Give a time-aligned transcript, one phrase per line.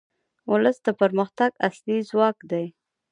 [0.51, 2.65] ولس د پرمختګ اصلي ځواک دی.